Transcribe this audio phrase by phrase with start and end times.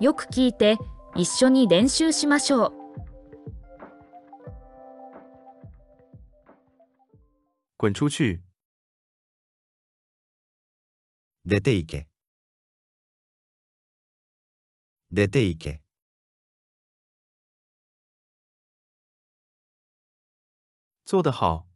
[0.00, 0.76] よく聞いて
[1.16, 2.72] 一緒に練習しましょう。
[7.76, 8.40] 滚出去！
[11.44, 12.08] 出て行け。
[15.10, 15.82] 出て行け。
[21.06, 21.66] 做得好！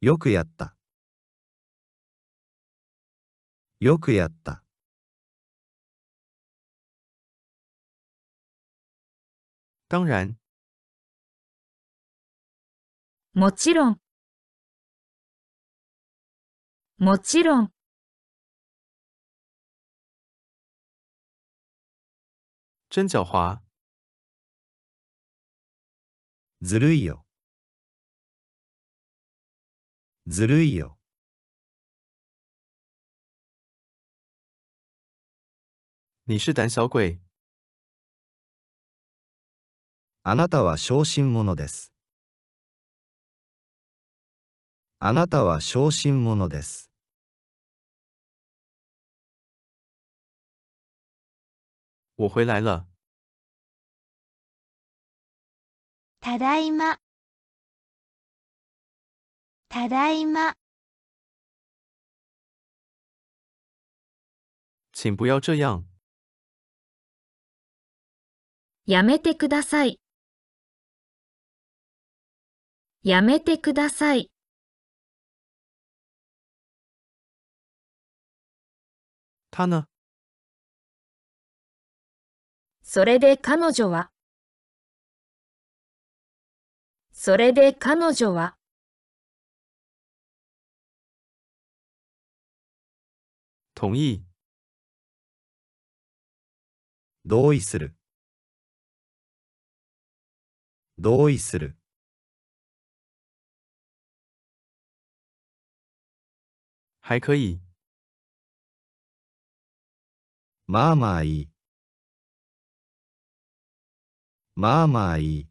[0.00, 0.74] よくやった。
[3.78, 4.64] よくやった。
[9.90, 10.38] 当然，
[13.34, 14.00] もちろん。
[16.98, 17.72] もちろん。
[22.90, 23.58] 真狡猾！
[26.62, 27.26] ずるいよ。
[30.28, 31.00] ずるいよ。
[36.26, 37.29] 你是胆小鬼！
[40.22, 41.94] あなたは小心者です。
[44.98, 46.90] あなたは小心者です。
[52.18, 52.86] 我回来了。
[56.20, 56.98] ただいま。
[59.70, 60.52] ただいま。
[64.92, 65.86] 请不要这样！
[68.84, 69.98] やめてください。
[73.02, 74.30] やめてください。
[79.50, 79.86] 他呢？
[82.82, 84.10] それで彼女は？
[87.12, 88.56] それで彼女は？
[93.74, 94.22] 同意。
[97.24, 97.94] 同意する。
[100.98, 101.79] 同意する。
[107.10, 107.60] 还可以。
[110.68, 111.48] まあまあいい。
[114.54, 115.48] まあまあいい。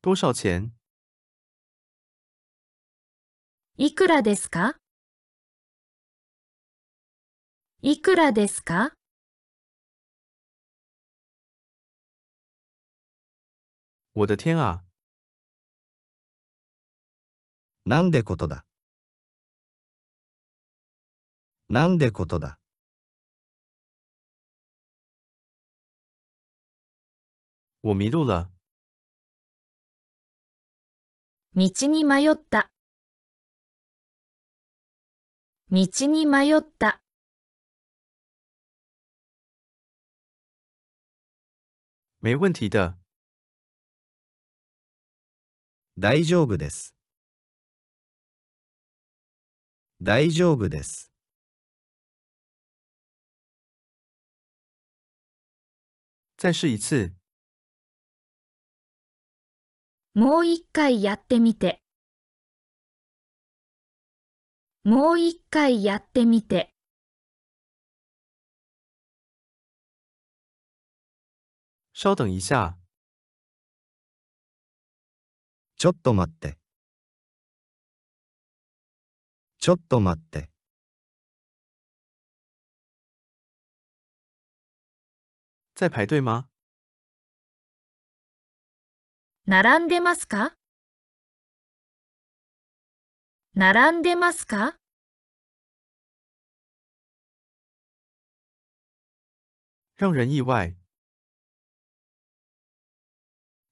[0.00, 0.70] 多少钱？
[3.76, 4.76] いくらですか？
[7.82, 8.92] いくらですか？
[14.14, 14.87] 我的天啊！
[17.88, 18.66] なんでことだ？
[21.70, 22.58] なんでことだ？
[27.82, 28.50] 我迷路了。
[31.54, 32.70] 道に迷った。
[35.70, 37.00] 道に迷った。
[42.20, 42.98] 没问题的。
[45.96, 46.97] 大丈夫です。
[50.00, 51.10] 大丈夫です。
[56.36, 57.12] 再试一次。
[60.14, 61.82] もう一回やってみて。
[64.84, 66.70] もう一回やってみて。
[71.92, 72.78] 稍等一下。
[75.76, 76.56] ちょっと待って。
[79.60, 80.50] ちょっと待って。
[85.74, 86.48] 在排队吗？
[89.46, 90.54] 並んでますか？
[93.54, 94.76] 並んでますか？
[99.96, 100.76] 让人意外。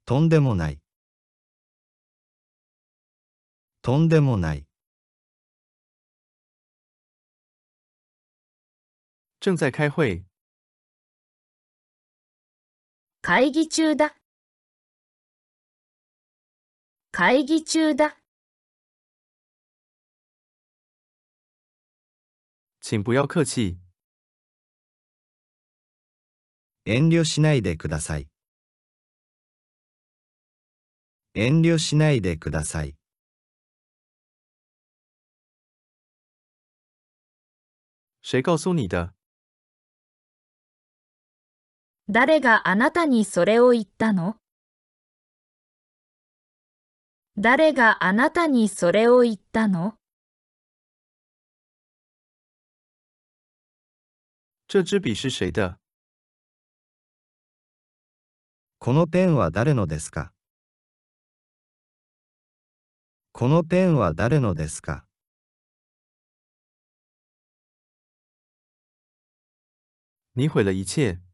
[0.04, 0.80] とんでもない。
[3.82, 4.65] とんでもない。
[9.46, 10.24] 正在开会。
[13.22, 14.16] 会議中だ。
[17.12, 18.16] 会議中だ。
[22.80, 23.78] 请不要客气。
[26.84, 28.28] 遠慮しないでください。
[31.34, 32.96] 遠慮しないでください。
[38.22, 39.15] 谁告诉你的？
[42.08, 44.36] 誰があなたにそれを言ったの？
[47.36, 49.94] 誰があなたにそれを言ったの？
[54.68, 55.78] 这支笔是谁的？
[58.78, 60.32] このペンは誰のですか？
[63.32, 65.04] このペンは誰のですか？
[70.36, 71.25] 你毁了一切。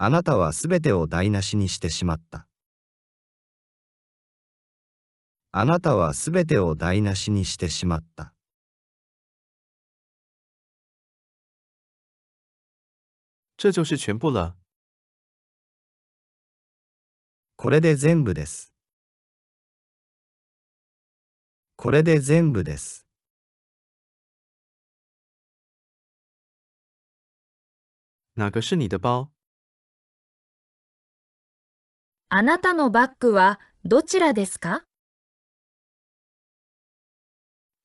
[0.00, 2.46] あなたはすべてを台無しにしてしまった。
[5.50, 8.32] あなたはすべてを台無しにしてしまった。
[13.56, 14.54] 这就是全部了。
[17.56, 18.72] これで全部です。
[21.74, 23.04] これで全部です。
[28.34, 29.37] 哪个是你的包？
[32.30, 34.84] あなたのバッグはどちらですか？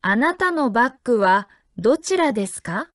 [0.01, 1.47] あなたのバッグは
[1.77, 2.89] どちらですか？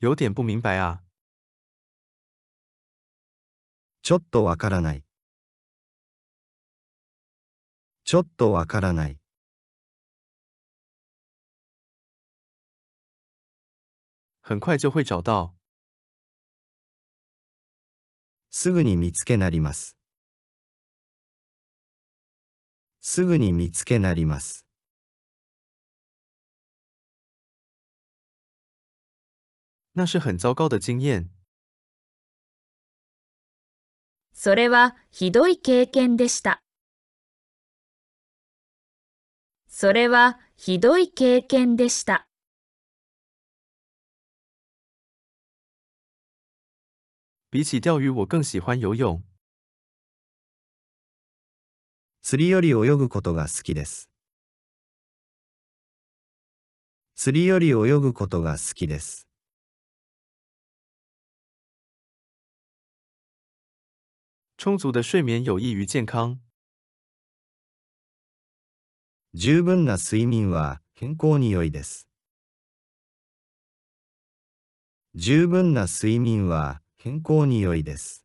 [0.00, 1.02] 有点不明白啊。
[4.02, 5.04] ちょっとわからない。
[8.02, 9.20] ちょっとわからない。
[14.40, 15.54] 很快就会找到。
[18.54, 19.96] すぐに見つけなります。
[23.00, 24.66] すぐに見つけなります。
[29.94, 31.30] 那是很糟糕的经验。
[34.34, 36.62] それはひどい経験でした。
[39.66, 42.28] それはひどい経験でした。
[47.54, 49.22] 比起钓鱼，我更喜欢游泳。
[52.22, 54.08] 釣りより泳ぐことが好きです。
[57.14, 59.28] 釣りより泳ぐことが好きです。
[64.56, 66.38] 充足的睡眠有益于健康。
[69.34, 72.08] 十分な睡眠は健康に良いです。
[75.14, 78.21] 十分な睡眠は健康に良いです。